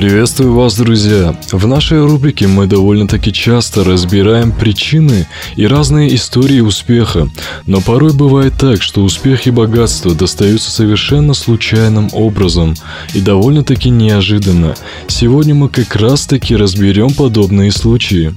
Приветствую 0.00 0.54
вас, 0.54 0.78
друзья! 0.78 1.38
В 1.52 1.66
нашей 1.66 2.02
рубрике 2.02 2.46
мы 2.46 2.66
довольно-таки 2.66 3.34
часто 3.34 3.84
разбираем 3.84 4.50
причины 4.50 5.26
и 5.56 5.66
разные 5.66 6.14
истории 6.14 6.60
успеха, 6.60 7.28
но 7.66 7.82
порой 7.82 8.14
бывает 8.14 8.54
так, 8.58 8.80
что 8.80 9.02
успех 9.02 9.46
и 9.46 9.50
богатство 9.50 10.14
достаются 10.14 10.70
совершенно 10.70 11.34
случайным 11.34 12.08
образом 12.14 12.76
и 13.12 13.20
довольно-таки 13.20 13.90
неожиданно. 13.90 14.74
Сегодня 15.06 15.54
мы 15.54 15.68
как 15.68 15.94
раз-таки 15.96 16.56
разберем 16.56 17.12
подобные 17.12 17.70
случаи. 17.70 18.34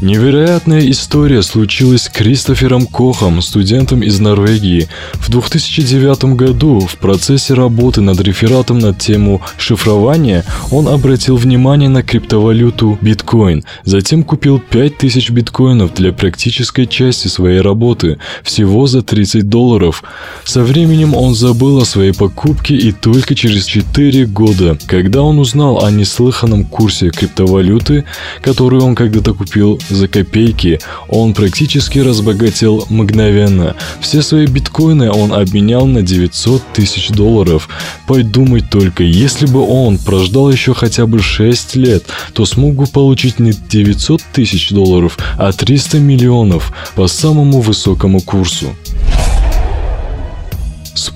Невероятная 0.00 0.88
история 0.92 1.42
случилась 1.42 2.02
с 2.02 2.08
Кристофером 2.08 2.86
Кохом, 2.86 3.42
студентом 3.42 4.04
из 4.04 4.20
Норвегии. 4.20 4.88
В 5.14 5.28
2009 5.28 6.36
году 6.36 6.78
в 6.78 6.98
процессе 6.98 7.54
работы 7.54 8.00
над 8.00 8.20
рефератом 8.20 8.78
на 8.78 8.94
тему 8.94 9.42
шифрования 9.58 10.44
он 10.70 10.86
обратил 10.86 11.36
внимание 11.36 11.88
на 11.88 12.04
криптовалюту 12.04 12.96
биткоин, 13.00 13.64
затем 13.82 14.22
купил 14.22 14.60
5000 14.60 15.30
биткоинов 15.30 15.92
для 15.94 16.12
практической 16.12 16.86
части 16.86 17.26
своей 17.26 17.60
работы, 17.60 18.18
всего 18.44 18.86
за 18.86 19.02
30 19.02 19.48
долларов. 19.48 20.04
Со 20.44 20.62
временем 20.62 21.12
он 21.12 21.34
забыл 21.34 21.78
о 21.78 21.84
своей 21.84 22.12
покупке 22.12 22.76
и 22.76 22.92
только 22.92 23.34
через 23.34 23.64
4 23.64 24.26
года, 24.26 24.78
когда 24.86 25.22
он 25.22 25.40
узнал 25.40 25.84
о 25.84 25.90
неслыханном 25.90 26.66
курсе 26.66 27.10
криптовалюты, 27.10 28.04
которую 28.42 28.84
он 28.84 28.94
когда-то 28.94 29.34
купил 29.34 29.80
за 29.94 30.08
копейки, 30.08 30.80
он 31.08 31.34
практически 31.34 31.98
разбогател 31.98 32.86
мгновенно. 32.88 33.76
Все 34.00 34.22
свои 34.22 34.46
биткоины 34.46 35.10
он 35.10 35.32
обменял 35.32 35.86
на 35.86 36.02
900 36.02 36.62
тысяч 36.72 37.08
долларов. 37.08 37.68
Подумать 38.06 38.70
только, 38.70 39.02
если 39.02 39.46
бы 39.46 39.60
он 39.60 39.98
прождал 39.98 40.50
еще 40.50 40.74
хотя 40.74 41.06
бы 41.06 41.20
6 41.20 41.76
лет, 41.76 42.04
то 42.32 42.44
смог 42.44 42.74
бы 42.74 42.86
получить 42.86 43.38
не 43.38 43.52
900 43.52 44.22
тысяч 44.32 44.70
долларов, 44.70 45.18
а 45.38 45.52
300 45.52 45.98
миллионов 45.98 46.72
по 46.94 47.06
самому 47.06 47.60
высокому 47.60 48.20
курсу. 48.20 48.74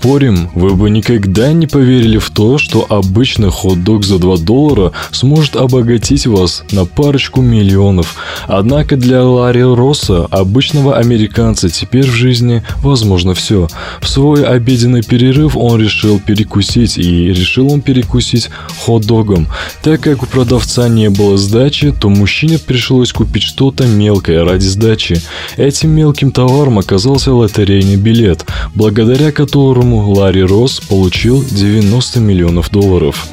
Спорим, 0.03 0.50
вы 0.56 0.75
бы 0.75 0.91
никогда 0.91 1.53
не 1.53 1.69
поверили 1.69 2.19
в 2.19 2.31
то, 2.31 2.58
что 2.58 2.84
обычный 2.89 3.50
хот-дог 3.50 4.05
за 4.05 4.19
2 4.19 4.39
доллара 4.39 4.91
сможет 5.12 5.55
обогатить 5.55 6.27
вас 6.27 6.64
на 6.72 6.86
парочку 6.86 7.41
миллионов. 7.41 8.17
Однако 8.48 8.97
для 8.97 9.23
Ларри 9.23 9.62
Росса, 9.62 10.27
обычного 10.33 10.97
американца, 10.97 11.70
теперь 11.70 12.05
в 12.05 12.12
жизни 12.12 12.64
возможно 12.83 13.34
все. 13.34 13.69
В 14.00 14.08
свой 14.08 14.45
обеденный 14.45 15.05
перерыв 15.05 15.56
он 15.56 15.80
решил 15.80 16.19
перекусить, 16.19 16.98
и 16.98 17.28
решил 17.28 17.73
он 17.73 17.80
перекусить 17.80 18.50
хот-догом. 18.84 19.47
Так 19.84 20.00
как 20.00 20.25
у 20.25 20.27
продавца 20.27 20.89
не 20.89 21.11
было 21.11 21.39
сдачи, 21.39 21.92
то 21.92 22.08
мужчине 22.08 22.58
пришлось 22.58 23.12
купить 23.12 23.45
что-то 23.45 23.86
мелкое 23.86 24.45
ради 24.45 24.64
сдачи. 24.64 25.23
Этим 25.56 25.91
мелким 25.91 26.33
товаром 26.33 26.80
оказался 26.80 27.33
лотерейный 27.33 27.95
билет, 27.95 28.45
благодаря 28.75 29.30
которому 29.30 29.92
которому 29.93 30.12
Ларри 30.12 30.43
Росс 30.43 30.81
получил 30.81 31.45
90 31.45 32.21
миллионов 32.21 32.71
долларов. 32.71 33.29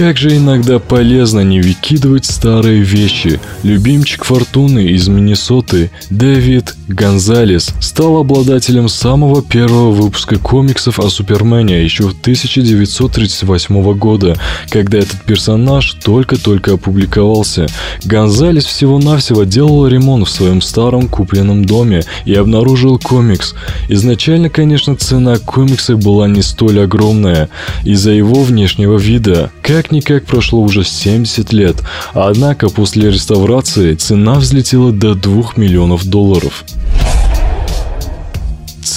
Как 0.00 0.16
же 0.16 0.34
иногда 0.34 0.78
полезно 0.78 1.40
не 1.40 1.60
выкидывать 1.60 2.24
старые 2.24 2.80
вещи. 2.80 3.38
Любимчик 3.62 4.24
Фортуны 4.24 4.86
из 4.86 5.08
Миннесоты 5.08 5.90
Дэвид 6.08 6.74
Гонзалес 6.88 7.68
стал 7.80 8.16
обладателем 8.16 8.88
самого 8.88 9.42
первого 9.42 9.90
выпуска 9.90 10.38
комиксов 10.38 10.98
о 11.00 11.10
Супермене 11.10 11.84
еще 11.84 12.04
в 12.04 12.18
1938 12.18 13.92
года, 13.92 14.36
когда 14.70 14.96
этот 14.96 15.22
персонаж 15.24 15.92
только-только 16.02 16.74
опубликовался. 16.74 17.66
Гонзалес 18.02 18.64
всего-навсего 18.64 19.44
делал 19.44 19.86
ремонт 19.86 20.26
в 20.26 20.30
своем 20.30 20.62
старом 20.62 21.08
купленном 21.08 21.66
доме 21.66 22.04
и 22.24 22.34
обнаружил 22.34 22.98
комикс. 22.98 23.54
Изначально, 23.90 24.48
конечно, 24.48 24.96
цена 24.96 25.36
комикса 25.36 25.96
была 25.96 26.26
не 26.26 26.40
столь 26.40 26.80
огромная 26.80 27.50
из-за 27.84 28.12
его 28.12 28.42
внешнего 28.42 28.96
вида. 28.96 29.52
Как 29.60 29.89
как-никак 29.90 30.24
прошло 30.24 30.60
уже 30.60 30.84
70 30.84 31.52
лет, 31.52 31.82
однако 32.14 32.68
после 32.68 33.10
реставрации 33.10 33.96
цена 33.96 34.34
взлетела 34.38 34.92
до 34.92 35.16
2 35.16 35.54
миллионов 35.56 36.04
долларов. 36.04 36.64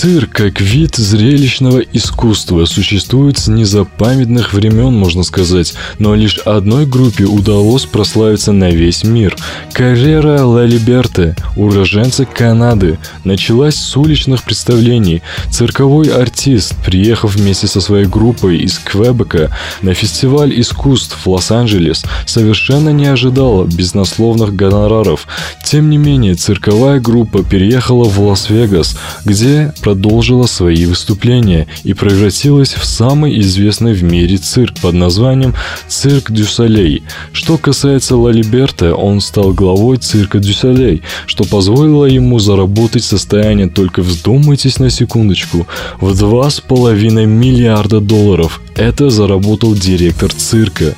Цирк 0.03 0.31
как 0.33 0.59
вид 0.59 0.97
зрелищного 0.97 1.79
искусства 1.79 2.65
существует 2.65 3.37
с 3.37 3.47
незапамятных 3.47 4.51
времен, 4.51 4.93
можно 4.93 5.23
сказать, 5.23 5.75
но 5.97 6.13
лишь 6.13 6.39
одной 6.39 6.85
группе 6.85 7.23
удалось 7.23 7.85
прославиться 7.85 8.51
на 8.51 8.69
весь 8.69 9.05
мир. 9.05 9.33
Карьера 9.71 10.43
Лалиберте, 10.43 11.37
уроженца 11.55 12.25
Канады, 12.25 12.99
началась 13.23 13.75
с 13.75 13.95
уличных 13.95 14.43
представлений. 14.43 15.21
Цирковой 15.49 16.09
артист, 16.09 16.75
приехав 16.85 17.35
вместе 17.35 17.67
со 17.67 17.79
своей 17.79 18.05
группой 18.05 18.57
из 18.57 18.79
Квебека 18.79 19.55
на 19.81 19.93
фестиваль 19.93 20.59
искусств 20.59 21.17
в 21.23 21.29
Лос-Анджелес, 21.29 22.03
совершенно 22.25 22.89
не 22.89 23.05
ожидал 23.05 23.63
баснословных 23.63 24.53
гонораров. 24.53 25.27
Тем 25.63 25.89
не 25.89 25.97
менее, 25.97 26.35
цирковая 26.35 26.99
группа 26.99 27.41
переехала 27.41 28.03
в 28.03 28.19
Лас-Вегас, 28.19 28.97
где 29.23 29.71
продолжила 29.93 30.47
свои 30.47 30.87
выступления 30.87 31.67
и 31.83 31.93
превратилась 31.93 32.73
в 32.73 32.83
самый 32.83 33.39
известный 33.41 33.93
в 33.93 34.03
мире 34.03 34.37
цирк 34.37 34.79
под 34.81 34.95
названием 34.95 35.53
«Цирк 35.87 36.31
Дю 36.31 36.45
Солей». 36.45 37.03
Что 37.31 37.59
касается 37.59 38.17
Лалиберта, 38.17 38.95
он 38.95 39.21
стал 39.21 39.53
главой 39.53 39.97
цирка 39.97 40.39
Дю 40.39 40.53
Солей, 40.53 41.03
что 41.27 41.43
позволило 41.43 42.05
ему 42.05 42.39
заработать 42.39 43.03
состояние, 43.03 43.69
только 43.69 44.01
вдумайтесь 44.01 44.79
на 44.79 44.89
секундочку, 44.89 45.67
в 46.01 46.17
два 46.17 46.49
с 46.49 46.59
половиной 46.59 47.27
миллиарда 47.27 47.99
долларов. 47.99 48.61
Это 48.75 49.11
заработал 49.11 49.75
директор 49.75 50.33
цирка. 50.33 50.95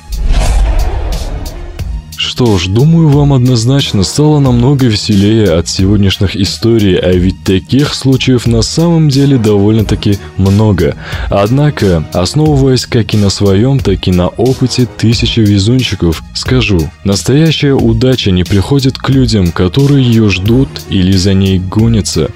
Что 2.36 2.58
ж, 2.58 2.68
думаю, 2.68 3.08
вам 3.08 3.32
однозначно 3.32 4.02
стало 4.02 4.40
намного 4.40 4.84
веселее 4.84 5.54
от 5.54 5.70
сегодняшних 5.70 6.36
историй, 6.36 6.94
а 6.98 7.10
ведь 7.12 7.42
таких 7.44 7.94
случаев 7.94 8.46
на 8.46 8.60
самом 8.60 9.08
деле 9.08 9.38
довольно-таки 9.38 10.18
много. 10.36 10.96
Однако, 11.30 12.06
основываясь 12.12 12.84
как 12.84 13.14
и 13.14 13.16
на 13.16 13.30
своем, 13.30 13.80
так 13.80 14.06
и 14.06 14.12
на 14.12 14.28
опыте 14.28 14.86
тысячи 14.98 15.40
везунчиков, 15.40 16.22
скажу, 16.34 16.90
настоящая 17.04 17.72
удача 17.72 18.30
не 18.30 18.44
приходит 18.44 18.98
к 18.98 19.08
людям, 19.08 19.50
которые 19.50 20.04
ее 20.04 20.28
ждут 20.28 20.68
или 20.90 21.12
за 21.12 21.32
ней 21.32 21.58
гонятся. 21.58 22.30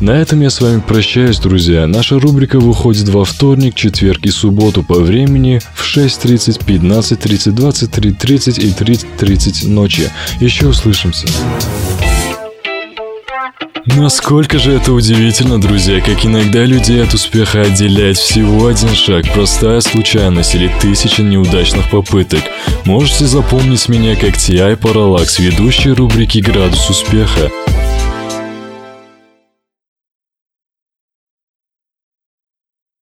На 0.00 0.10
этом 0.10 0.40
я 0.40 0.50
с 0.50 0.60
вами 0.60 0.80
прощаюсь, 0.80 1.38
друзья. 1.38 1.86
Наша 1.86 2.18
рубрика 2.18 2.58
выходит 2.58 3.08
во 3.08 3.24
вторник, 3.24 3.74
четверг 3.74 4.26
и 4.26 4.30
субботу 4.30 4.82
по 4.82 4.94
времени 4.94 5.60
в 5.74 5.96
6.30, 5.96 6.64
15.30, 6.64 7.54
23.30 7.54 8.60
и 8.60 8.70
30.30 8.70 9.68
ночи. 9.68 10.10
Еще 10.40 10.66
услышимся. 10.66 11.26
Насколько 13.86 14.58
же 14.58 14.72
это 14.72 14.92
удивительно, 14.92 15.60
друзья, 15.60 16.00
как 16.00 16.24
иногда 16.24 16.64
людей 16.64 17.02
от 17.02 17.14
успеха 17.14 17.62
отделяет 17.62 18.16
всего 18.16 18.66
один 18.66 18.94
шаг, 18.94 19.24
простая 19.32 19.80
случайность 19.80 20.54
или 20.54 20.70
тысяча 20.80 21.22
неудачных 21.22 21.90
попыток. 21.90 22.40
Можете 22.84 23.26
запомнить 23.26 23.88
меня 23.88 24.16
как 24.16 24.36
T.I. 24.36 24.74
Parallax, 24.74 25.40
ведущий 25.40 25.90
рубрики 25.90 26.38
«Градус 26.38 26.90
успеха». 26.90 27.50